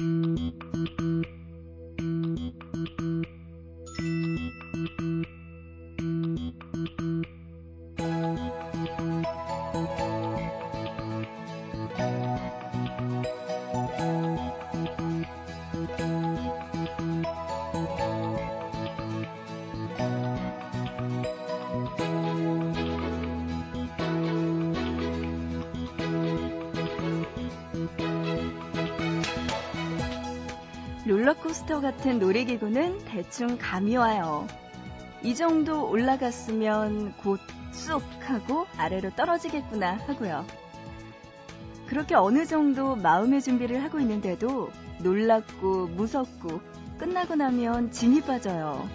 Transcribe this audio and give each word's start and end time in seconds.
Mm-hmm. 0.00 0.27
롤러코스터 31.68 31.80
같은 31.80 32.18
놀이기구는 32.18 33.04
대충 33.04 33.58
감이 33.58 33.96
와요. 33.96 34.46
이 35.22 35.34
정도 35.34 35.88
올라갔으면 35.88 37.12
곧 37.18 37.40
쑥 37.72 38.02
하고 38.22 38.66
아래로 38.76 39.10
떨어지겠구나 39.10 39.98
하고요. 40.06 40.44
그렇게 41.86 42.14
어느 42.14 42.44
정도 42.44 42.96
마음의 42.96 43.42
준비를 43.42 43.84
하고 43.84 44.00
있는데도 44.00 44.70
놀랍고 45.00 45.88
무섭고 45.88 46.60
끝나고 46.98 47.36
나면 47.36 47.92
진이 47.92 48.22
빠져요. 48.22 48.88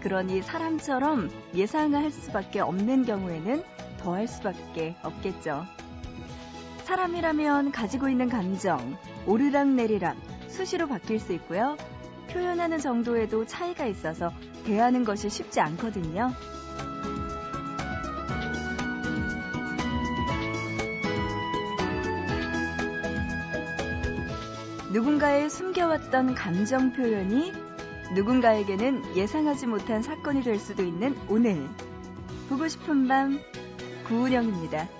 그러니 0.00 0.42
사람처럼 0.42 1.30
예상할 1.54 2.10
수밖에 2.10 2.60
없는 2.60 3.04
경우에는 3.04 3.62
더 3.98 4.14
할 4.14 4.26
수밖에 4.28 4.94
없겠죠. 5.02 5.66
사람이라면 6.84 7.72
가지고 7.72 8.08
있는 8.08 8.28
감정, 8.28 8.96
오르락내리락, 9.26 10.16
수시로 10.48 10.88
바뀔 10.88 11.20
수 11.20 11.32
있고요. 11.34 11.76
표현하는 12.30 12.78
정도에도 12.78 13.46
차이가 13.46 13.86
있어서 13.86 14.32
대하는 14.64 15.04
것이 15.04 15.30
쉽지 15.30 15.60
않거든요. 15.60 16.32
누군가의 24.92 25.50
숨겨왔던 25.50 26.34
감정 26.34 26.92
표현이 26.92 27.52
누군가에게는 28.14 29.16
예상하지 29.16 29.66
못한 29.66 30.02
사건이 30.02 30.42
될 30.42 30.58
수도 30.58 30.82
있는 30.82 31.14
오늘. 31.28 31.68
보고 32.48 32.66
싶은 32.66 33.06
밤 33.06 33.38
구은영입니다. 34.06 34.97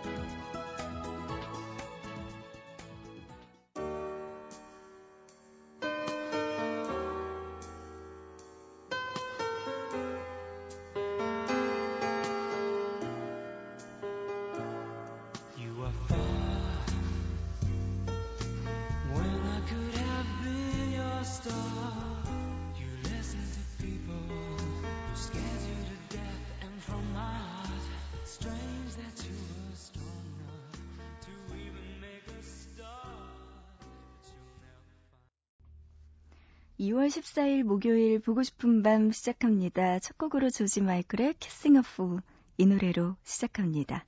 2월 36.89 37.09
14일 37.09 37.65
목요일 37.65 38.19
보고 38.19 38.43
싶은 38.43 38.83
밤 38.83 39.13
시작합니다. 39.13 39.99
첫 39.99 40.17
곡으로 40.17 40.49
조지 40.49 40.81
마이클의 40.81 41.35
키싱 41.39 41.77
어프 41.77 42.21
이 42.57 42.65
노래로 42.65 43.15
시작합니다. 43.25 44.07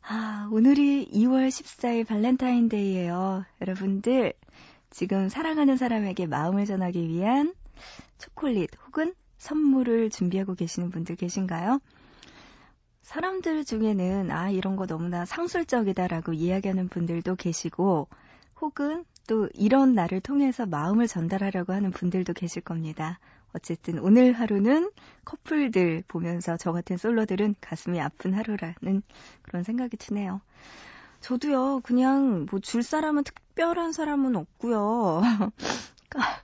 아, 0.00 0.48
오늘이 0.50 1.10
2월 1.12 1.48
14일 1.48 2.06
발렌타인데이예요. 2.06 3.44
여러분들 3.60 4.32
지금 4.88 5.28
사랑하는 5.28 5.76
사람에게 5.76 6.26
마음을 6.26 6.64
전하기 6.64 7.08
위한 7.08 7.52
초콜릿 8.16 8.70
혹은 8.86 9.14
선물을 9.36 10.08
준비하고 10.08 10.54
계시는 10.54 10.90
분들 10.90 11.16
계신가요? 11.16 11.78
사람들 13.02 13.66
중에는 13.66 14.30
아 14.30 14.48
이런 14.48 14.76
거 14.76 14.86
너무나 14.86 15.26
상술적이다라고 15.26 16.32
이야기하는 16.32 16.88
분들도 16.88 17.36
계시고 17.36 18.08
혹은 18.62 19.04
또 19.26 19.48
이런 19.54 19.94
날을 19.94 20.20
통해서 20.20 20.66
마음을 20.66 21.06
전달하려고 21.06 21.72
하는 21.72 21.90
분들도 21.90 22.32
계실 22.32 22.62
겁니다. 22.62 23.18
어쨌든 23.54 23.98
오늘 23.98 24.32
하루는 24.32 24.90
커플들 25.24 26.04
보면서 26.08 26.56
저 26.56 26.72
같은 26.72 26.96
솔로들은 26.96 27.56
가슴이 27.60 28.00
아픈 28.00 28.34
하루라는 28.34 29.02
그런 29.42 29.62
생각이 29.62 29.96
드네요. 29.96 30.40
저도요, 31.20 31.80
그냥 31.84 32.46
뭐 32.50 32.60
줄 32.60 32.82
사람은 32.82 33.24
특별한 33.24 33.92
사람은 33.92 34.34
없고요. 34.36 35.22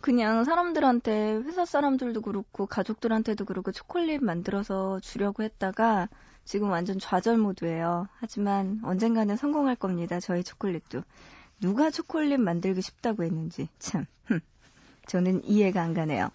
그냥 0.00 0.44
사람들한테 0.44 1.36
회사 1.44 1.64
사람들도 1.64 2.20
그렇고 2.22 2.66
가족들한테도 2.66 3.44
그렇고 3.44 3.72
초콜릿 3.72 4.22
만들어서 4.22 5.00
주려고 5.00 5.42
했다가 5.42 6.08
지금 6.44 6.70
완전 6.70 6.98
좌절 6.98 7.36
모드예요. 7.36 8.08
하지만 8.18 8.80
언젠가는 8.82 9.36
성공할 9.36 9.76
겁니다. 9.76 10.20
저희 10.20 10.42
초콜릿도. 10.44 11.02
누가 11.60 11.90
초콜릿 11.90 12.40
만들기 12.40 12.82
쉽다고 12.82 13.24
했는지 13.24 13.68
참 13.78 14.06
저는 15.08 15.44
이해가 15.44 15.82
안 15.82 15.94
가네요. 15.94 16.30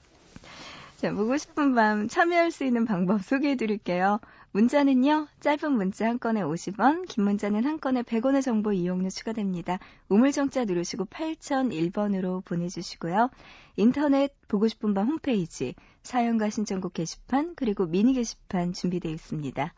자, 0.97 1.13
보고 1.13 1.37
싶은 1.37 1.75
밤 1.75 2.07
참여할 2.07 2.51
수 2.51 2.63
있는 2.63 2.85
방법 2.85 3.21
소개해 3.23 3.55
드릴게요. 3.55 4.19
문자는요, 4.51 5.27
짧은 5.39 5.71
문자 5.71 6.07
한 6.07 6.19
건에 6.19 6.41
50원, 6.41 7.07
긴 7.07 7.23
문자는 7.23 7.65
한 7.65 7.79
건에 7.79 8.03
100원의 8.03 8.43
정보 8.43 8.71
이용료 8.71 9.09
추가됩니다. 9.09 9.79
우물정자 10.09 10.65
누르시고 10.65 11.05
8001번으로 11.05 12.45
보내주시고요. 12.45 13.29
인터넷 13.77 14.31
보고 14.47 14.67
싶은 14.67 14.93
밤 14.93 15.07
홈페이지, 15.07 15.75
사연과 16.03 16.49
신청곡 16.49 16.93
게시판, 16.93 17.55
그리고 17.55 17.85
미니 17.85 18.13
게시판 18.13 18.73
준비되어 18.73 19.11
있습니다. 19.11 19.73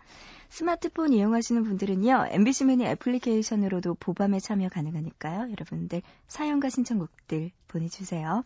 스마트폰 0.56 1.12
이용하시는 1.12 1.66
분들은요, 1.66 2.28
MBC 2.30 2.64
미니 2.64 2.86
애플리케이션으로도 2.86 3.96
보밤에 3.96 4.40
참여 4.40 4.70
가능하니까요. 4.70 5.52
여러분들 5.52 6.02
사연과 6.30 6.70
신청곡들 6.70 7.52
보내주세요. 7.68 8.46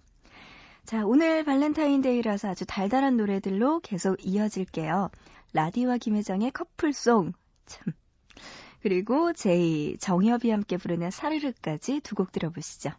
자, 0.86 1.06
오늘 1.06 1.44
발렌타인데이라서 1.44 2.48
아주 2.48 2.66
달달한 2.66 3.16
노래들로 3.16 3.81
계속 3.81 4.18
이어질게요. 4.25 5.12
라디와 5.53 5.98
김혜정의 5.98 6.50
커플송. 6.50 7.34
참. 7.68 7.94
그리고 8.81 9.31
제이, 9.34 9.96
정엽이 10.00 10.50
함께 10.50 10.78
부르는 10.78 11.12
사르르까지 11.12 12.00
두 12.00 12.16
곡 12.16 12.31
들어보시죠. 12.31 12.90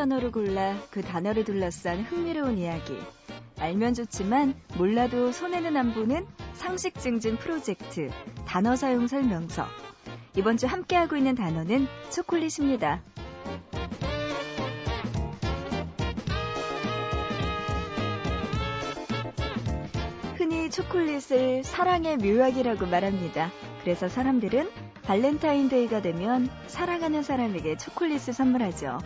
단어를 0.00 0.32
골라 0.32 0.78
그 0.90 1.02
단어를 1.02 1.44
둘러싼 1.44 2.00
흥미로운 2.04 2.56
이야기. 2.56 2.98
알면 3.58 3.92
좋지만 3.92 4.54
몰라도 4.78 5.30
손해는 5.30 5.76
안 5.76 5.92
보는 5.92 6.26
상식 6.54 6.98
증진 6.98 7.36
프로젝트 7.36 8.08
단어 8.46 8.76
사용 8.76 9.08
설명서. 9.08 9.66
이번 10.38 10.56
주 10.56 10.66
함께하고 10.66 11.16
있는 11.16 11.34
단어는 11.34 11.86
초콜릿입니다. 12.08 13.02
흔히 20.36 20.70
초콜릿을 20.70 21.62
사랑의 21.62 22.16
묘약이라고 22.16 22.86
말합니다. 22.86 23.50
그래서 23.82 24.08
사람들은 24.08 24.70
발렌타인데이가 25.02 26.00
되면 26.00 26.48
사랑하는 26.68 27.22
사람에게 27.22 27.76
초콜릿을 27.76 28.32
선물하죠. 28.32 28.98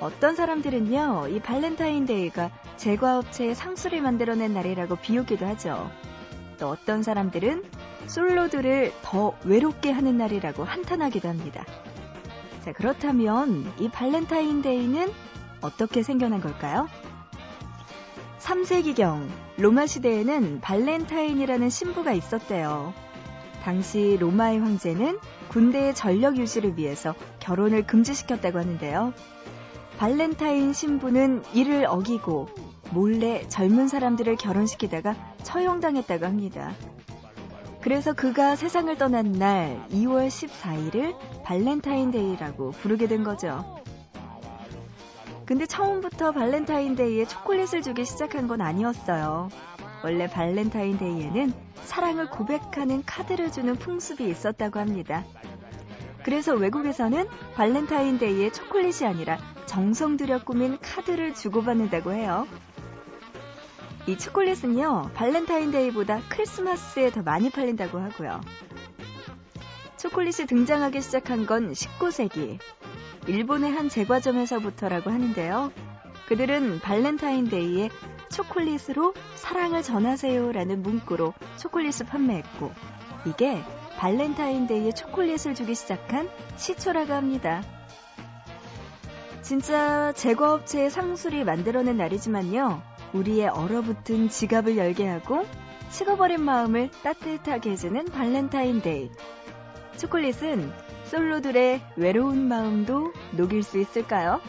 어떤 0.00 0.34
사람들은요, 0.34 1.28
이 1.28 1.40
발렌타인데이가 1.40 2.50
제과업체의 2.78 3.54
상술이 3.54 4.00
만들어낸 4.00 4.54
날이라고 4.54 4.96
비웃기도 4.96 5.46
하죠. 5.46 5.90
또 6.58 6.70
어떤 6.70 7.02
사람들은 7.02 7.64
솔로들을 8.06 8.92
더 9.02 9.34
외롭게 9.44 9.90
하는 9.90 10.16
날이라고 10.16 10.64
한탄하기도 10.64 11.28
합니다. 11.28 11.64
자, 12.64 12.72
그렇다면 12.72 13.70
이 13.78 13.90
발렌타인데이는 13.90 15.12
어떻게 15.60 16.02
생겨난 16.02 16.40
걸까요? 16.40 16.88
3세기경 18.38 19.28
로마 19.58 19.86
시대에는 19.86 20.62
발렌타인이라는 20.62 21.68
신부가 21.68 22.12
있었대요. 22.12 22.94
당시 23.62 24.16
로마의 24.18 24.60
황제는 24.60 25.18
군대의 25.48 25.94
전력 25.94 26.38
유지를 26.38 26.78
위해서 26.78 27.14
결혼을 27.40 27.86
금지시켰다고 27.86 28.58
하는데요. 28.58 29.12
발렌타인 30.00 30.72
신부는 30.72 31.42
이를 31.52 31.84
어기고 31.84 32.48
몰래 32.90 33.46
젊은 33.48 33.86
사람들을 33.86 34.36
결혼시키다가 34.36 35.14
처형당했다고 35.42 36.24
합니다. 36.24 36.72
그래서 37.82 38.14
그가 38.14 38.56
세상을 38.56 38.96
떠난 38.96 39.32
날 39.32 39.86
2월 39.90 40.28
14일을 40.28 41.14
발렌타인데이라고 41.44 42.70
부르게 42.70 43.08
된 43.08 43.24
거죠. 43.24 43.82
근데 45.44 45.66
처음부터 45.66 46.32
발렌타인데이에 46.32 47.26
초콜릿을 47.26 47.82
주기 47.82 48.06
시작한 48.06 48.48
건 48.48 48.62
아니었어요. 48.62 49.50
원래 50.02 50.28
발렌타인데이에는 50.28 51.52
사랑을 51.84 52.30
고백하는 52.30 53.02
카드를 53.04 53.52
주는 53.52 53.76
풍습이 53.76 54.26
있었다고 54.26 54.78
합니다. 54.78 55.24
그래서 56.24 56.54
외국에서는 56.54 57.26
발렌타인데이에 57.54 58.50
초콜릿이 58.52 59.06
아니라 59.06 59.38
정성 59.66 60.16
들여 60.16 60.44
꾸민 60.44 60.78
카드를 60.78 61.34
주고받는다고 61.34 62.12
해요. 62.12 62.46
이 64.06 64.16
초콜릿은요, 64.18 65.10
발렌타인데이보다 65.14 66.22
크리스마스에 66.28 67.10
더 67.10 67.22
많이 67.22 67.50
팔린다고 67.50 67.98
하고요. 67.98 68.40
초콜릿이 69.98 70.46
등장하기 70.46 71.00
시작한 71.00 71.46
건 71.46 71.72
19세기. 71.72 72.58
일본의 73.26 73.70
한 73.70 73.88
제과점에서부터라고 73.88 75.10
하는데요. 75.10 75.70
그들은 76.26 76.80
발렌타인데이에 76.80 77.90
초콜릿으로 78.30 79.14
사랑을 79.34 79.82
전하세요라는 79.82 80.82
문구로 80.82 81.34
초콜릿을 81.58 82.06
판매했고, 82.06 82.72
이게 83.26 83.62
발렌타인데이에 83.98 84.92
초콜릿을 84.92 85.54
주기 85.54 85.74
시작한 85.74 86.28
시초라고 86.56 87.12
합니다. 87.12 87.62
진짜 89.42 90.12
제과업체의 90.12 90.90
상술이 90.90 91.44
만들어낸 91.44 91.96
날이지만요. 91.96 92.82
우리의 93.12 93.48
얼어붙은 93.48 94.28
지갑을 94.28 94.76
열게 94.76 95.08
하고 95.08 95.44
식어버린 95.90 96.42
마음을 96.42 96.90
따뜻하게 97.02 97.70
해주는 97.70 98.04
발렌타인데이. 98.06 99.10
초콜릿은 99.98 100.72
솔로들의 101.04 101.82
외로운 101.96 102.46
마음도 102.46 103.12
녹일 103.32 103.64
수 103.64 103.78
있을까요? 103.78 104.40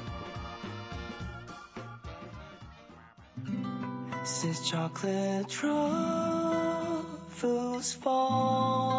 Since 4.23 4.63
chocolate 4.63 5.47
truffles 7.40 7.94
fall 7.94 8.94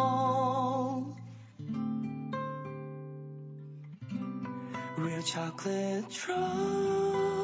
Real 4.96 5.22
chocolate 5.22 6.10
truffles 6.10 7.34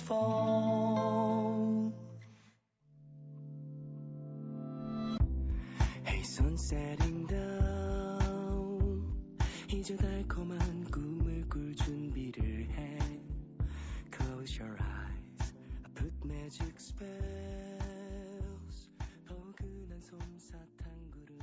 fall 0.00 1.92
Hey 6.04 6.22
sun 6.22 6.56
setting 6.56 7.26
down 7.26 9.02
이제 9.68 9.96
달콤한 9.96 10.84
꿈을 10.90 11.48
꿀 11.48 11.74
준비를 11.76 12.68
해 12.70 12.98
Close 14.10 14.58
your 14.58 14.76
eyes 14.80 15.54
magic 16.24 16.78
spells 16.78 17.65
포근한 17.65 17.65
솜사탕 20.07 21.11
구름 21.11 21.37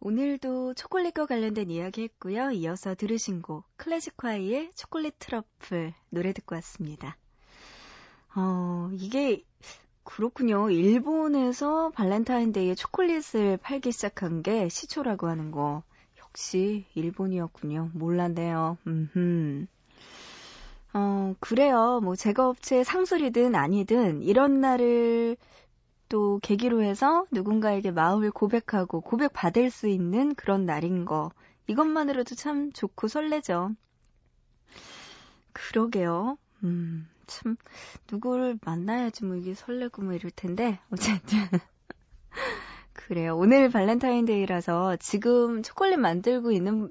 오늘도 0.00 0.72
초콜릿과 0.72 1.26
관련된 1.26 1.70
이야기 1.70 2.04
했고요. 2.04 2.52
이어서 2.52 2.94
들으신 2.94 3.42
곡 3.42 3.64
클래식화이의 3.76 4.70
초콜릿 4.74 5.18
트러플 5.18 5.92
노래 6.08 6.32
듣고 6.32 6.54
왔습니다. 6.54 7.18
어, 8.34 8.88
이게 8.94 9.44
그렇군요. 10.04 10.70
일본에서 10.70 11.90
발렌타인데이에 11.90 12.74
초콜릿을 12.74 13.58
팔기 13.58 13.92
시작한 13.92 14.42
게 14.42 14.70
시초라고 14.70 15.26
하는 15.26 15.50
거. 15.50 15.82
역시 16.18 16.86
일본이었군요. 16.94 17.90
몰랐네요. 17.92 18.78
음흠. 18.86 19.66
어, 20.96 21.34
그래요. 21.40 22.00
뭐 22.02 22.16
제거업체 22.16 22.82
상술이든 22.82 23.54
아니든 23.54 24.22
이런 24.22 24.62
날을 24.62 25.36
또 26.08 26.38
계기로 26.42 26.82
해서 26.82 27.26
누군가에게 27.30 27.90
마음을 27.90 28.30
고백하고 28.30 29.02
고백받을 29.02 29.70
수 29.70 29.88
있는 29.88 30.34
그런 30.34 30.64
날인 30.64 31.04
거. 31.04 31.32
이것만으로도 31.66 32.34
참 32.34 32.72
좋고 32.72 33.08
설레죠. 33.08 33.72
그러게요. 35.52 36.38
음, 36.64 37.06
참, 37.26 37.56
누구를 38.10 38.58
만나야지 38.64 39.26
뭐 39.26 39.36
이게 39.36 39.52
설레고 39.52 40.00
뭐 40.00 40.14
이럴 40.14 40.30
텐데, 40.30 40.78
어쨌든. 40.90 41.38
그래요. 43.06 43.36
오늘 43.36 43.70
발렌타인데이라서 43.70 44.96
지금 44.96 45.62
초콜릿 45.62 45.96
만들고 45.96 46.50
있는 46.50 46.90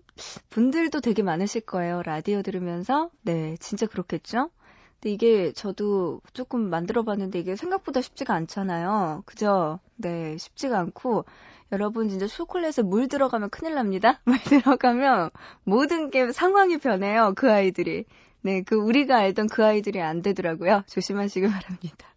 분들도 0.50 1.01
되게 1.01 1.24
많으실 1.24 1.62
거예요. 1.65 2.03
라디오 2.03 2.41
들으면서. 2.41 3.10
네, 3.22 3.57
진짜 3.60 3.86
그렇겠죠? 3.86 4.50
근데 4.93 5.12
이게 5.12 5.51
저도 5.51 6.22
조금 6.31 6.69
만들어 6.69 7.03
봤는데 7.03 7.39
이게 7.39 7.57
생각보다 7.57 8.00
쉽지가 8.00 8.34
않잖아요. 8.34 9.24
그죠? 9.25 9.81
네, 9.98 10.38
쉽지가 10.38 10.79
않고 10.79 11.25
여러분 11.74 12.07
진짜 12.07 12.27
초콜릿에 12.27 12.84
물 12.84 13.10
들어가면 13.10 13.50
큰일 13.50 13.75
납니다. 13.75 14.22
물 14.24 14.39
들어가면 14.39 15.31
모든 15.65 16.12
게 16.12 16.31
상황이 16.31 16.77
변해요. 16.77 17.34
그 17.36 17.51
아이들이. 17.51 18.05
네, 18.41 18.62
그 18.62 18.75
우리가 18.77 19.17
알던 19.17 19.48
그 19.50 19.65
아이들이 19.65 20.00
안 20.01 20.22
되더라고요. 20.22 20.84
조심하시길 20.88 21.50
바랍니다. 21.50 22.14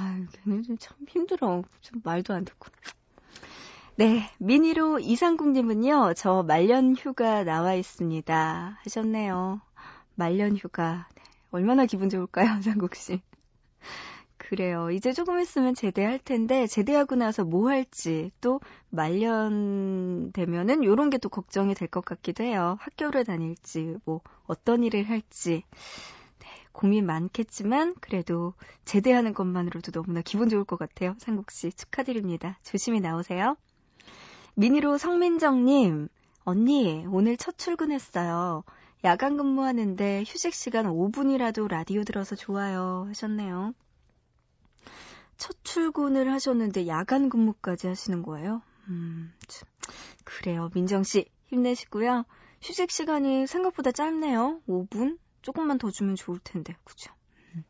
아유, 0.00 0.26
걔네들 0.32 0.78
참 0.78 0.96
힘들어. 1.08 1.62
좀 1.82 2.00
말도 2.02 2.32
안 2.34 2.44
듣고. 2.44 2.68
네, 3.96 4.22
미니로 4.38 4.98
이상국님은요, 4.98 6.14
저 6.16 6.42
말년 6.42 6.96
휴가 6.96 7.44
나와 7.44 7.74
있습니다. 7.74 8.78
하셨네요. 8.82 9.60
말년 10.14 10.56
휴가. 10.56 11.06
네, 11.14 11.22
얼마나 11.50 11.86
기분 11.86 12.08
좋을까요, 12.08 12.62
상국 12.62 12.94
씨? 12.96 13.20
그래요. 14.36 14.90
이제 14.90 15.12
조금 15.12 15.38
있으면 15.38 15.74
제대할 15.74 16.18
텐데, 16.18 16.66
제대하고 16.66 17.14
나서 17.14 17.44
뭐 17.44 17.68
할지, 17.70 18.32
또 18.40 18.60
말년 18.90 20.32
되면은 20.32 20.82
요런 20.84 21.10
게 21.10 21.18
또 21.18 21.28
걱정이 21.28 21.74
될 21.74 21.88
것 21.88 22.04
같기도 22.04 22.42
해요. 22.44 22.76
학교를 22.80 23.24
다닐지, 23.24 23.96
뭐, 24.04 24.20
어떤 24.46 24.82
일을 24.82 25.08
할지. 25.08 25.62
고민 26.72 27.06
많겠지만 27.06 27.94
그래도 28.00 28.54
제대하는 28.84 29.34
것만으로도 29.34 29.92
너무나 29.92 30.22
기분 30.22 30.48
좋을 30.48 30.64
것 30.64 30.78
같아요. 30.78 31.14
상국 31.18 31.50
씨 31.50 31.72
축하드립니다. 31.72 32.58
조심히 32.62 33.00
나오세요. 33.00 33.56
미니로 34.54 34.98
성민정님, 34.98 36.08
언니 36.44 37.04
오늘 37.08 37.36
첫 37.36 37.58
출근했어요. 37.58 38.64
야간 39.04 39.36
근무하는데 39.36 40.24
휴식 40.26 40.54
시간 40.54 40.86
5분이라도 40.86 41.68
라디오 41.68 42.04
들어서 42.04 42.36
좋아요 42.36 43.06
하셨네요. 43.08 43.72
첫 45.38 45.56
출근을 45.64 46.30
하셨는데 46.32 46.86
야간 46.86 47.30
근무까지 47.30 47.86
하시는 47.86 48.22
거예요? 48.22 48.60
음, 48.88 49.32
참. 49.48 49.66
그래요. 50.24 50.70
민정 50.74 51.02
씨, 51.02 51.30
힘내시고요. 51.46 52.24
휴식 52.60 52.90
시간이 52.90 53.46
생각보다 53.46 53.90
짧네요. 53.90 54.60
5분? 54.68 55.18
조금만 55.42 55.78
더 55.78 55.90
주면 55.90 56.16
좋을 56.16 56.38
텐데, 56.42 56.76
그죠? 56.84 57.12
음. 57.54 57.64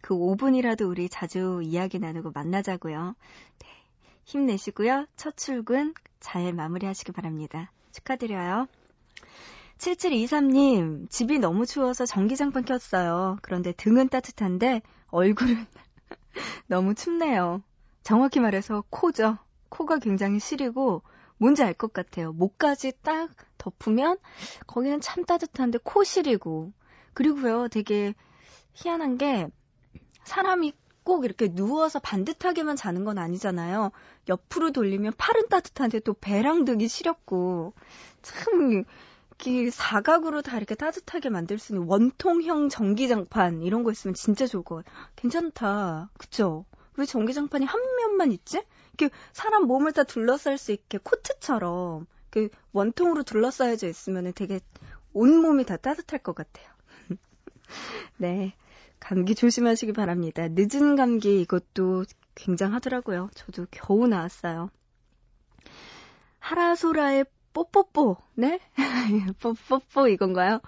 그 0.00 0.14
5분이라도 0.14 0.88
우리 0.88 1.08
자주 1.08 1.60
이야기 1.62 1.98
나누고 1.98 2.32
만나자고요. 2.32 3.14
네, 3.60 3.68
힘내시고요. 4.24 5.06
첫 5.16 5.36
출근 5.36 5.94
잘 6.20 6.52
마무리하시기 6.52 7.12
바랍니다. 7.12 7.70
축하드려요. 7.92 8.66
7723님, 9.78 11.10
집이 11.10 11.38
너무 11.38 11.66
추워서 11.66 12.06
전기장판 12.06 12.64
켰어요. 12.64 13.38
그런데 13.42 13.72
등은 13.72 14.08
따뜻한데 14.08 14.82
얼굴은 15.08 15.66
너무 16.66 16.94
춥네요. 16.94 17.62
정확히 18.02 18.40
말해서 18.40 18.84
코죠. 18.90 19.38
코가 19.68 19.98
굉장히 19.98 20.38
시리고 20.38 21.02
뭔지 21.38 21.62
알 21.62 21.74
것 21.74 21.92
같아요. 21.92 22.32
목까지 22.32 22.92
딱 23.02 23.30
덮으면 23.58 24.18
거기는 24.66 25.00
참 25.00 25.24
따뜻한데 25.24 25.78
코 25.82 26.04
시리고 26.04 26.72
그리고요 27.14 27.68
되게 27.68 28.14
희한한 28.74 29.18
게 29.18 29.48
사람이 30.24 30.72
꼭 31.04 31.24
이렇게 31.24 31.48
누워서 31.48 31.98
반듯하게만 31.98 32.76
자는 32.76 33.04
건 33.04 33.18
아니잖아요. 33.18 33.92
옆으로 34.28 34.72
돌리면 34.72 35.12
팔은 35.18 35.48
따뜻한데 35.48 36.00
또 36.00 36.14
배랑 36.14 36.64
등이 36.64 36.88
시렵고 36.88 37.74
참 38.22 38.84
이렇게 39.38 39.70
사각으로 39.70 40.42
다 40.42 40.56
이렇게 40.56 40.74
따뜻하게 40.74 41.28
만들 41.28 41.58
수 41.58 41.74
있는 41.74 41.86
원통형 41.86 42.70
전기장판 42.70 43.62
이런 43.62 43.82
거 43.82 43.92
있으면 43.92 44.14
진짜 44.14 44.46
좋을 44.46 44.64
것 44.64 44.76
같아요. 44.76 45.06
괜찮다. 45.16 46.10
그쵸? 46.18 46.64
왜 46.96 47.04
전기장판이 47.04 47.66
한 47.66 47.80
면만 47.96 48.32
있지? 48.32 48.62
이렇게 48.96 49.14
사람 49.32 49.64
몸을 49.64 49.92
다 49.92 50.04
둘러쌀 50.04 50.56
수 50.56 50.72
있게 50.72 50.98
코트처럼 50.98 52.06
그 52.30 52.48
원통으로 52.72 53.24
둘러싸여져 53.24 53.88
있으면 53.88 54.32
되게 54.34 54.60
온몸이 55.12 55.64
다 55.64 55.76
따뜻할 55.76 56.20
것 56.20 56.34
같아요. 56.34 56.73
네. 58.18 58.54
감기 59.00 59.34
조심하시기 59.34 59.92
바랍니다. 59.92 60.48
늦은 60.50 60.96
감기 60.96 61.40
이것도 61.42 62.04
굉장하더라고요. 62.34 63.30
저도 63.34 63.66
겨우 63.70 64.06
나왔어요. 64.06 64.70
하라소라의 66.38 67.26
뽀뽀뽀, 67.52 68.16
네? 68.34 68.58
뽀뽀뽀 69.40 70.08
이건가요? 70.08 70.60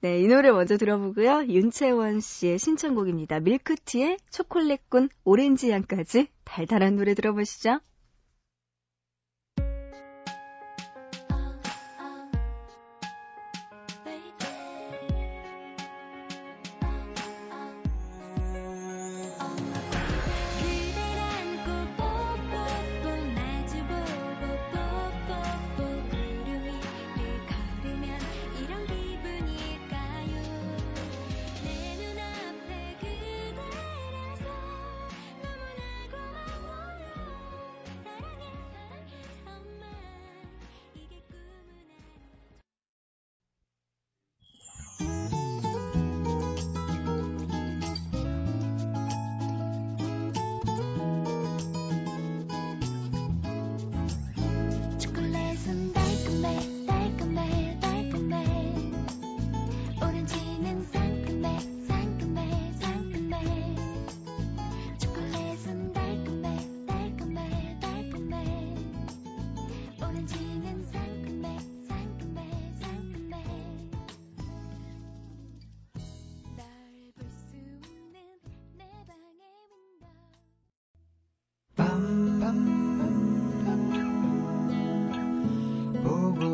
네, 0.00 0.20
이 0.20 0.28
노래 0.28 0.52
먼저 0.52 0.76
들어보고요. 0.76 1.46
윤채원 1.48 2.20
씨의 2.20 2.58
신청곡입니다. 2.58 3.40
밀크티의 3.40 4.18
초콜릿꾼 4.30 5.08
오렌지 5.24 5.72
향까지 5.72 6.28
달달한 6.44 6.94
노래 6.94 7.14
들어보시죠. 7.14 7.80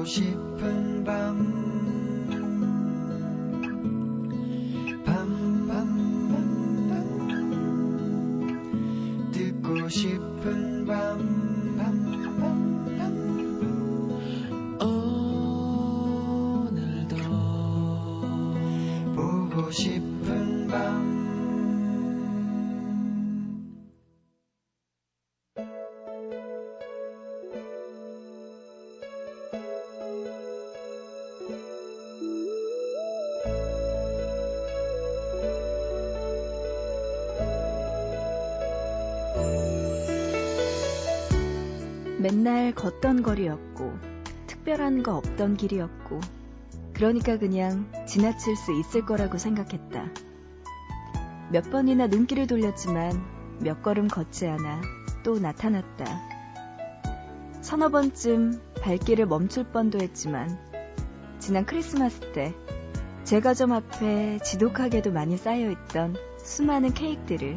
싶은 0.04 1.04
밤. 1.04 1.04
밤, 1.04 1.63
맨날 42.44 42.74
걷던 42.74 43.22
거리였고, 43.22 43.90
특별한 44.46 45.02
거 45.02 45.16
없던 45.16 45.56
길이었고, 45.56 46.20
그러니까 46.92 47.38
그냥 47.38 47.90
지나칠 48.06 48.54
수 48.54 48.78
있을 48.78 49.06
거라고 49.06 49.38
생각했다. 49.38 50.10
몇 51.50 51.70
번이나 51.70 52.06
눈길을 52.06 52.46
돌렸지만 52.46 53.18
몇 53.60 53.82
걸음 53.82 54.08
걷지 54.08 54.46
않아 54.46 54.82
또 55.24 55.38
나타났다. 55.38 56.04
서너 57.62 57.88
번쯤 57.88 58.60
발길을 58.82 59.24
멈출 59.24 59.64
뻔도 59.64 59.98
했지만, 59.98 60.58
지난 61.38 61.64
크리스마스 61.64 62.20
때 62.34 62.54
제과점 63.24 63.72
앞에 63.72 64.40
지독하게도 64.40 65.12
많이 65.12 65.38
쌓여있던 65.38 66.16
수많은 66.36 66.92
케이크들을 66.92 67.56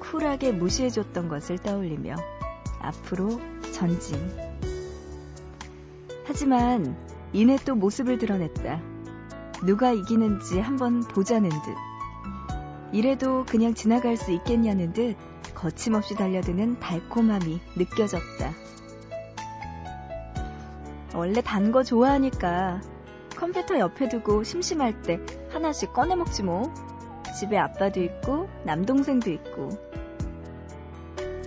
쿨하게 0.00 0.52
무시해줬던 0.52 1.28
것을 1.28 1.56
떠올리며 1.56 2.14
앞으로 2.82 3.40
전진. 3.72 4.18
하지만 6.24 6.96
이내 7.32 7.56
또 7.64 7.74
모습을 7.74 8.18
드러냈다. 8.18 8.80
누가 9.64 9.92
이기는지 9.92 10.60
한번 10.60 11.00
보자는 11.00 11.48
듯. 11.48 11.58
이래도 12.92 13.44
그냥 13.46 13.74
지나갈 13.74 14.16
수 14.16 14.30
있겠냐는 14.32 14.92
듯 14.92 15.16
거침없이 15.54 16.14
달려드는 16.14 16.78
달콤함이 16.80 17.60
느껴졌다. 17.76 18.52
원래 21.14 21.40
단 21.40 21.72
거 21.72 21.82
좋아하니까 21.82 22.80
컴퓨터 23.36 23.78
옆에 23.78 24.08
두고 24.08 24.44
심심할 24.44 25.02
때 25.02 25.20
하나씩 25.50 25.92
꺼내 25.92 26.14
먹지 26.14 26.42
뭐. 26.42 26.72
집에 27.38 27.56
아빠도 27.58 28.00
있고 28.00 28.48
남동생도 28.64 29.30
있고. 29.30 29.70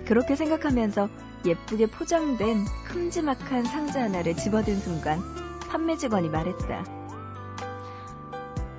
그렇게 0.05 0.35
생각하면서 0.35 1.09
예쁘게 1.45 1.87
포장된 1.87 2.65
큼지막한 2.87 3.63
상자 3.65 4.03
하나를 4.03 4.35
집어든 4.35 4.79
순간 4.79 5.19
판매 5.69 5.95
직원이 5.97 6.29
말했다. 6.29 6.85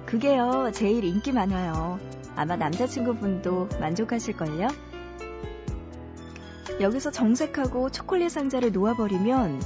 그게요, 0.07 0.71
제일 0.75 1.05
인기 1.05 1.33
많아요. 1.33 1.99
아마 2.37 2.57
남자친구분도 2.57 3.69
만족하실걸요? 3.81 4.69
여기서 6.81 7.11
정색하고 7.11 7.91
초콜릿 7.91 8.31
상자를 8.31 8.73
놓아버리면 8.73 9.63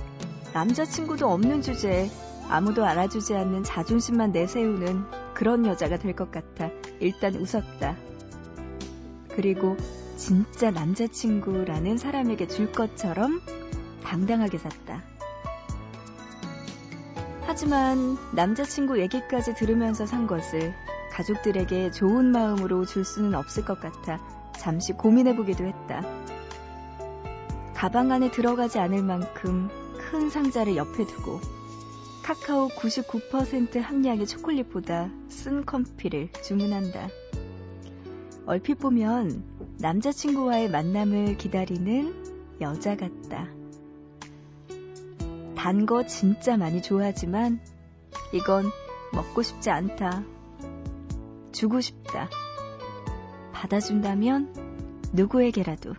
남자친구도 0.53 1.31
없는 1.31 1.63
주제에 1.63 2.11
아무도 2.49 2.85
알아주지 2.85 3.35
않는 3.35 3.65
자존심만 3.65 4.33
내세우는 4.33 5.05
그런 5.35 5.67
여자가 5.67 5.99
될 5.99 6.15
것 6.15 6.31
같아 6.31 6.71
일단 7.01 7.35
웃었다. 7.35 7.97
그리고 9.35 9.77
진짜 10.17 10.71
남자친구라는 10.71 11.99
사람에게 11.99 12.49
줄 12.49 12.73
것처럼 12.73 13.43
당당하게 14.03 14.59
샀다. 14.59 15.03
하지만 17.43 18.17
남자친구 18.35 18.99
얘기까지 19.01 19.55
들으면서 19.55 20.07
산 20.07 20.27
것을 20.27 20.75
가족들에게 21.13 21.91
좋은 21.91 22.27
마음으로 22.27 22.85
줄 22.85 23.05
수는 23.05 23.35
없을 23.35 23.65
것 23.65 23.79
같아 23.79 24.19
잠시 24.59 24.93
고민해보기도 24.93 25.65
했다. 25.65 26.03
가방 27.75 28.11
안에 28.11 28.31
들어가지 28.31 28.79
않을 28.79 29.03
만큼 29.03 29.69
큰 29.99 30.31
상자를 30.31 30.77
옆에 30.77 31.07
두고 31.07 31.41
카카오 32.23 32.69
99% 32.69 33.81
함량의 33.81 34.27
초콜릿보다 34.27 35.11
쓴 35.29 35.65
커피를 35.65 36.31
주문한다. 36.43 37.09
얼핏 38.47 38.79
보면 38.79 39.56
남자친구와의 39.79 40.71
만남을 40.71 41.37
기다리는 41.37 42.59
여자 42.61 42.97
같다. 42.97 43.49
단 45.57 45.85
거 45.85 46.07
진짜 46.07 46.57
많이 46.57 46.81
좋아하지만 46.81 47.61
이건 48.33 48.71
먹고 49.13 49.43
싶지 49.43 49.71
않다. 49.71 50.25
주고 51.53 51.81
싶다. 51.81 52.31
받아준다면 53.53 54.55
누구에게라도. 55.13 55.95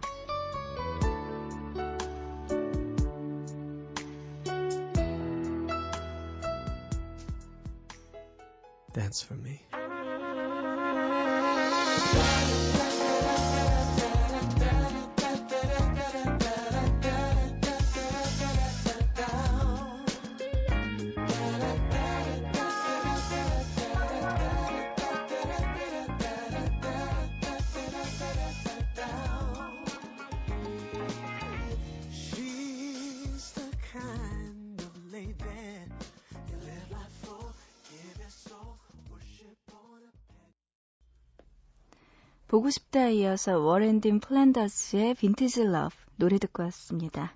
보고 42.47 42.69
싶다에 42.69 43.13
이어서 43.15 43.59
Warren 43.59 43.95
Dean 43.95 44.19
Flandez의 44.19 45.15
Vintage 45.15 45.63
Love 45.65 45.95
노래 46.17 46.37
듣고 46.39 46.63
왔습니다. 46.63 47.33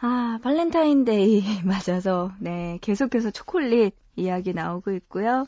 아, 0.00 0.38
발렌타인데이 0.42 1.42
맞아서 1.64 2.32
네, 2.40 2.78
계속해서 2.80 3.30
초콜릿 3.30 3.94
이야기 4.16 4.52
나오고 4.52 4.92
있고요. 4.92 5.46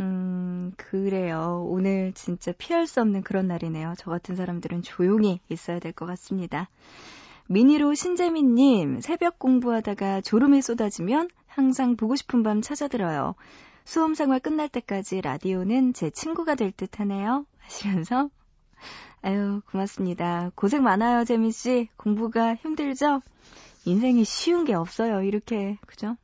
음, 0.00 0.72
그래요. 0.76 1.64
오늘 1.68 2.12
진짜 2.14 2.52
피할 2.56 2.86
수 2.86 3.00
없는 3.00 3.22
그런 3.22 3.46
날이네요. 3.48 3.94
저 3.98 4.10
같은 4.10 4.36
사람들은 4.36 4.82
조용히 4.82 5.40
있어야 5.48 5.78
될 5.78 5.92
것 5.92 6.06
같습니다. 6.06 6.68
미니로 7.48 7.94
신재민님, 7.94 9.00
새벽 9.00 9.38
공부하다가 9.38 10.20
졸음이 10.22 10.60
쏟아지면 10.62 11.28
항상 11.46 11.96
보고 11.96 12.16
싶은 12.16 12.42
밤 12.42 12.60
찾아들어요. 12.60 13.34
수험 13.86 14.14
생활 14.14 14.40
끝날 14.40 14.68
때까지 14.68 15.22
라디오는 15.22 15.94
제 15.94 16.10
친구가 16.10 16.56
될 16.56 16.72
듯 16.72 17.00
하네요. 17.00 17.46
하시면서, 17.60 18.28
아유, 19.22 19.62
고맙습니다. 19.70 20.50
고생 20.54 20.82
많아요, 20.82 21.24
재미 21.24 21.52
씨. 21.52 21.88
공부가 21.96 22.54
힘들죠? 22.56 23.22
인생이 23.86 24.24
쉬운 24.24 24.64
게 24.64 24.74
없어요, 24.74 25.22
이렇게. 25.22 25.78
그죠? 25.86 26.16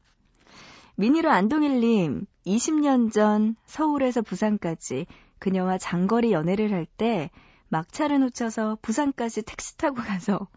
미니로 0.97 1.31
안동일 1.31 1.81
님, 1.81 2.27
20년 2.47 3.13
전 3.13 3.57
서울에서 3.65 4.23
부산까지 4.23 5.07
그녀와 5.39 5.79
장거리 5.79 6.33
연애를 6.33 6.73
할 6.73 6.87
때 6.87 7.31
막차를 7.69 8.21
놓쳐서 8.21 8.79
부산까지 8.83 9.43
택시 9.43 9.77
타고 9.79 9.97
가서 9.97 10.49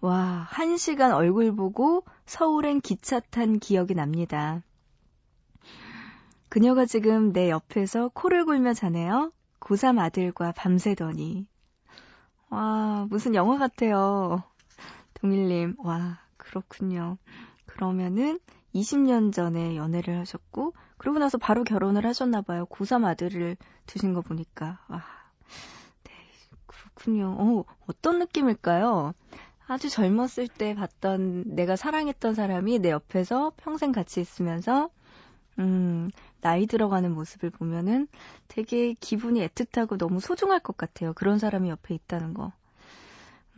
와, 0.00 0.46
한 0.50 0.76
시간 0.76 1.12
얼굴 1.12 1.54
보고 1.56 2.04
서울엔 2.26 2.80
기차 2.82 3.20
탄 3.20 3.58
기억이 3.58 3.94
납니다. 3.94 4.62
그녀가 6.54 6.86
지금 6.86 7.32
내 7.32 7.50
옆에서 7.50 8.10
코를 8.14 8.44
골며 8.44 8.74
자네요. 8.74 9.32
고3 9.58 9.98
아들과 9.98 10.52
밤새더니. 10.52 11.48
와, 12.48 13.08
무슨 13.10 13.34
영화 13.34 13.58
같아요. 13.58 14.40
동일님, 15.14 15.74
와, 15.78 16.20
그렇군요. 16.36 17.18
그러면은 17.66 18.38
20년 18.72 19.32
전에 19.32 19.74
연애를 19.74 20.20
하셨고, 20.20 20.74
그러고 20.96 21.18
나서 21.18 21.38
바로 21.38 21.64
결혼을 21.64 22.06
하셨나봐요. 22.06 22.66
고3 22.66 23.04
아들을 23.04 23.56
두신 23.86 24.14
거 24.14 24.20
보니까. 24.20 24.78
와, 24.86 25.02
네, 26.04 26.12
그렇군요. 26.66 27.34
어, 27.36 27.64
어떤 27.88 28.20
느낌일까요? 28.20 29.12
아주 29.66 29.90
젊었을 29.90 30.46
때 30.46 30.76
봤던 30.76 31.56
내가 31.56 31.74
사랑했던 31.74 32.34
사람이 32.34 32.78
내 32.78 32.92
옆에서 32.92 33.54
평생 33.56 33.90
같이 33.90 34.20
있으면서 34.20 34.90
음, 35.58 36.10
나이 36.44 36.66
들어가는 36.66 37.10
모습을 37.10 37.48
보면은 37.48 38.06
되게 38.48 38.92
기분이 38.92 39.40
애틋하고 39.48 39.96
너무 39.96 40.20
소중할 40.20 40.60
것 40.60 40.76
같아요. 40.76 41.14
그런 41.14 41.38
사람이 41.38 41.70
옆에 41.70 41.94
있다는 41.94 42.34
거. 42.34 42.52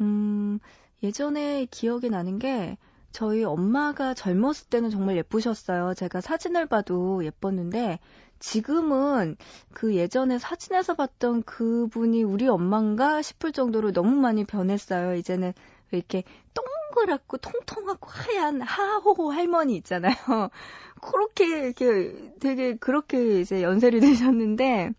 음, 0.01 0.61
예전에 1.03 1.67
기억이 1.69 2.11
나는 2.11 2.39
게 2.39 2.79
저희 3.11 3.43
엄마가 3.43 4.15
젊었을 4.15 4.69
때는 4.69 4.91
정말 4.91 5.17
예쁘셨어요. 5.17 5.95
제가 5.95 6.21
사진을 6.21 6.67
봐도 6.67 7.25
예뻤는데 7.25 7.99
지금은 8.39 9.37
그 9.73 9.97
예전에 9.97 10.39
사진에서 10.39 10.95
봤던 10.95 11.43
그분이 11.43 12.23
우리 12.23 12.47
엄마인가 12.47 13.21
싶을 13.21 13.51
정도로 13.51 13.91
너무 13.91 14.15
많이 14.15 14.45
변했어요. 14.45 15.17
이제는 15.17 15.55
이렇게 15.91 16.25
동그랗고 16.55 17.39
통통하고 17.39 18.09
하얀 18.09 18.61
하호호 18.61 19.31
할머니 19.31 19.77
있잖아요. 19.77 20.15
그렇게 21.01 21.47
이렇게 21.47 22.33
되게 22.41 22.77
그렇게 22.77 23.41
이제 23.41 23.63
연세를 23.63 24.01
되셨는데 24.01 24.91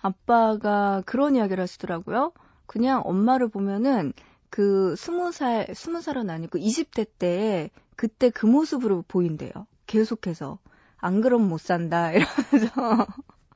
아빠가 0.00 1.02
그런 1.06 1.36
이야기를 1.36 1.62
하시더라고요. 1.62 2.32
그냥 2.66 3.02
엄마를 3.04 3.48
보면은 3.48 4.12
그 4.50 4.94
스무 4.96 5.32
살, 5.32 5.74
스무 5.74 6.00
살은 6.00 6.30
아니고 6.30 6.58
20대 6.58 7.06
때 7.18 7.70
그때 7.96 8.30
그 8.30 8.46
모습으로 8.46 9.04
보인대요. 9.08 9.50
계속해서. 9.86 10.58
안 10.98 11.20
그럼 11.20 11.48
못 11.48 11.60
산다. 11.60 12.12
이러면서. 12.12 13.06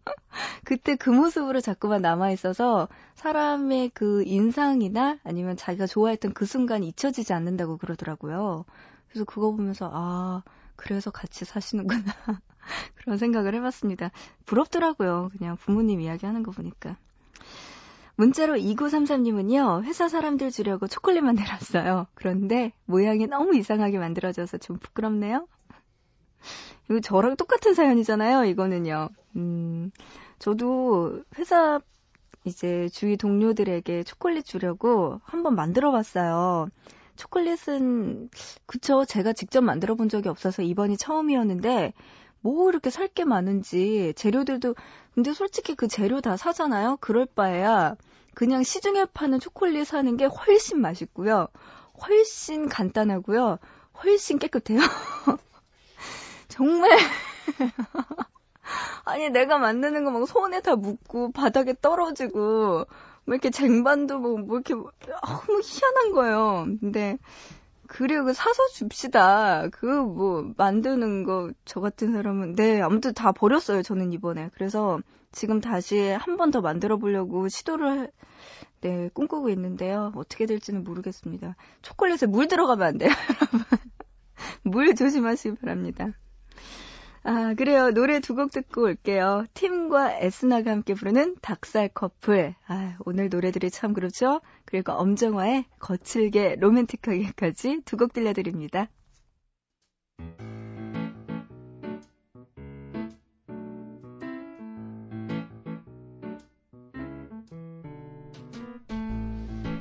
그때 0.65 0.97
그 0.97 1.11
모습으로 1.11 1.61
자꾸만 1.61 2.03
남아있어서 2.03 2.89
사람의 3.15 3.91
그 3.95 4.23
인상이나 4.27 5.19
아니면 5.25 5.57
자기가 5.57 5.87
좋아했던 5.87 6.35
그 6.35 6.45
순간이 6.47 6.89
잊혀지지 6.89 7.33
않는다고 7.33 7.77
그러더라고요. 7.77 8.65
그래서 9.09 9.25
그거 9.25 9.53
보면서, 9.53 9.91
아, 9.93 10.43
그래서 10.77 11.11
같이 11.11 11.45
사시는구나. 11.45 12.03
그런 12.95 13.19
생각을 13.19 13.55
해봤습니다. 13.57 14.11
부럽더라고요. 14.47 15.31
그냥 15.37 15.57
부모님 15.57 16.01
이야기 16.01 16.27
하는 16.27 16.43
거 16.43 16.51
보니까. 16.51 16.97
문자로 18.17 18.55
2933님은요, 18.57 19.85
회사 19.85 20.09
사람들 20.09 20.51
주려고 20.51 20.87
초콜릿만 20.87 21.35
내렸어요. 21.35 22.07
그런데 22.15 22.73
모양이 22.85 23.27
너무 23.27 23.57
이상하게 23.57 23.99
만들어져서 23.99 24.59
좀 24.59 24.79
부끄럽네요. 24.79 25.47
이거 26.91 27.01
저랑 27.01 27.37
똑같은 27.37 27.75
사연이잖아요, 27.75 28.45
이거는요. 28.47 29.09
음, 29.37 29.91
저도 30.39 31.23
회사 31.39 31.81
이제 32.45 32.89
주위 32.91 33.17
동료들에게 33.17 34.03
초콜릿 34.05 34.45
주려고 34.45 35.21
한번 35.25 35.55
만들어 35.55 35.93
봤어요. 35.93 36.69
초콜릿은 37.17 38.31
그쵸 38.67 39.05
제가 39.05 39.33
직접 39.33 39.61
만들어 39.63 39.95
본 39.95 40.09
적이 40.09 40.29
없어서 40.31 40.63
이번이 40.63 40.97
처음이었는데 40.97 41.93
뭐 42.41 42.69
이렇게 42.71 42.91
살 42.91 43.09
게 43.09 43.25
많은지 43.25 44.13
재료들도 44.17 44.75
근데 45.15 45.33
솔직히 45.33 45.75
그 45.75 45.89
재료 45.89 46.21
다 46.21 46.37
사잖아요. 46.37 46.97
그럴 47.01 47.27
바에야 47.27 47.97
그냥 48.35 48.63
시중에 48.63 49.05
파는 49.07 49.41
초콜릿 49.41 49.87
사는 49.87 50.17
게 50.17 50.25
훨씬 50.25 50.81
맛있고요. 50.81 51.49
훨씬 52.07 52.69
간단하고요. 52.69 53.59
훨씬 54.03 54.39
깨끗해요. 54.39 54.81
정말 56.53 56.91
아니 59.05 59.31
내가 59.31 59.59
만드는 59.59 60.05
거 60.05 60.11
막 60.11 60.27
손에 60.27 60.61
다 60.61 60.77
묻고 60.77 61.33
바닥에 61.33 61.75
떨어지고 61.81 62.87
뭐 63.25 63.35
이렇게 63.35 63.51
쟁반도 63.51 64.19
뭐, 64.19 64.39
뭐 64.39 64.57
이렇게 64.59 64.75
너무 64.75 65.61
희한한 65.63 66.13
거예요. 66.13 66.67
근데 66.81 67.19
그래요. 67.89 68.25
그 68.25 68.33
사서 68.35 68.67
줍시다. 68.75 69.69
그 69.73 69.87
뭐 69.87 70.53
만드는 70.57 71.25
거 71.25 71.51
저 71.65 71.81
같은 71.81 72.13
사람은 72.13 72.55
네 72.57 72.81
아무튼 72.83 73.15
다 73.15 73.33
버렸어요. 73.33 73.83
저는 73.83 74.13
이번에 74.13 74.51
그래서 74.55 75.01
지금 75.33 75.61
다시 75.61 75.99
한 76.11 76.37
번 76.37 76.51
더 76.51 76.61
만들어 76.61 76.97
보려고 76.99 77.49
시도를 77.49 78.11
네 78.83 79.09
꿈꾸고 79.15 79.49
있는데요. 79.51 80.13
어떻게 80.17 80.47
될지는 80.47 80.85
모르겠습니다. 80.85 81.57
초콜릿에 81.83 82.27
물 82.27 82.49
들어가면 82.49 82.87
안 82.87 82.99
돼요, 82.99 83.11
여러분. 83.41 83.67
물 84.65 84.95
조심하시기 84.95 85.57
바랍니다. 85.57 86.09
아, 87.25 87.55
그래요. 87.55 87.91
노래 87.93 88.21
두 88.21 88.35
곡 88.35 88.51
듣고 88.53 88.83
올게요. 88.83 89.47
팀과 89.55 90.19
에스나가 90.21 90.71
함께 90.73 90.95
부르는 90.95 91.37
닭살 91.41 91.89
커플. 91.89 92.55
아, 92.67 92.97
오늘 93.05 93.29
노래들이 93.29 93.71
참 93.71 93.93
그렇죠? 93.93 94.41
그리고 94.65 94.93
엄정화의 94.93 95.65
거칠게 95.79 96.57
로맨틱하게까지 96.61 97.83
두 97.85 97.97
곡 97.97 98.13
들려드립니다. 98.13 98.89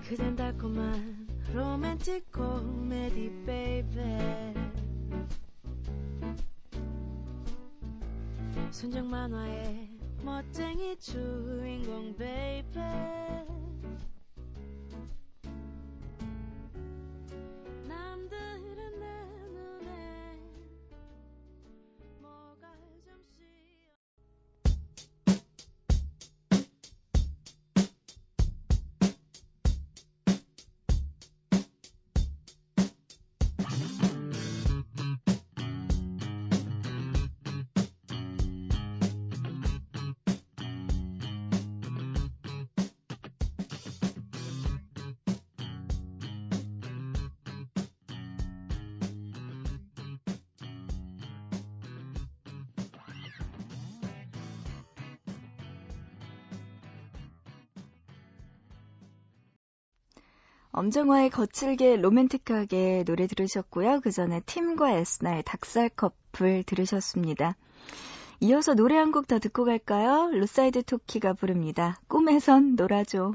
그댄 0.08 0.36
달콤한 0.36 1.27
로맨틱 1.54 2.32
코미디 2.32 3.43
베이베 3.45 4.54
순정 8.71 9.10
만화의 9.10 9.89
멋쟁이 10.23 10.95
주인공 10.97 12.15
베이베 12.15 13.61
엄정화의 60.73 61.29
거칠게 61.29 61.97
로맨틱하게 61.97 63.03
노래 63.05 63.27
들으셨고요. 63.27 63.99
그 64.01 64.12
전에 64.12 64.41
팀과 64.45 64.91
에스나의 64.91 65.43
닭살 65.43 65.89
커플 65.89 66.63
들으셨습니다. 66.63 67.55
이어서 68.39 68.73
노래 68.73 68.95
한 68.97 69.12
곡 69.12 69.27
더 69.27 69.39
듣고 69.39 69.65
갈까요? 69.65 70.29
루싸이트 70.32 70.84
토끼가 70.84 71.34
부릅니다. 71.34 71.99
꿈에선 72.07 72.75
놀아줘. 72.75 73.34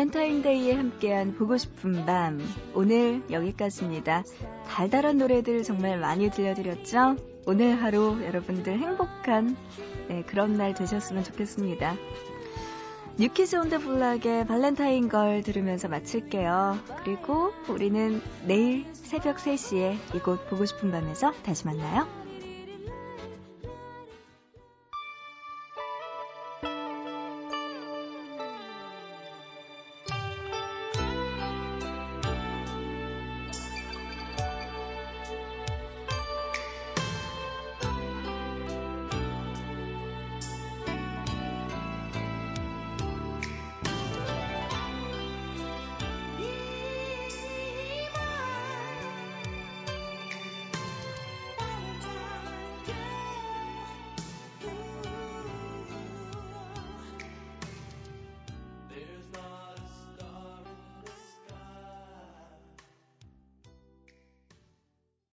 발렌타인데이에 0.00 0.74
함께한 0.74 1.34
보고 1.36 1.56
싶은 1.56 2.04
밤. 2.04 2.38
오늘 2.74 3.22
여기까지입니다. 3.30 4.24
달달한 4.68 5.16
노래들 5.16 5.62
정말 5.62 5.98
많이 5.98 6.30
들려드렸죠? 6.30 7.16
오늘 7.46 7.82
하루 7.82 8.22
여러분들 8.22 8.78
행복한 8.78 9.56
네, 10.08 10.22
그런 10.26 10.52
날 10.58 10.74
되셨으면 10.74 11.24
좋겠습니다. 11.24 11.96
New 13.18 13.34
Kids 13.34 13.56
on 13.56 13.70
the 13.70 13.78
Block의 13.78 14.46
Valentine 14.46 15.08
Girl 15.08 15.42
들으면서 15.42 15.88
마칠게요. 15.88 16.78
그리고 17.02 17.52
우리는 17.66 18.20
내일 18.44 18.84
새벽 18.92 19.38
3시에 19.38 19.96
이곳 20.14 20.46
보고 20.50 20.66
싶은 20.66 20.90
밤에서 20.90 21.32
다시 21.42 21.64
만나요. 21.64 22.25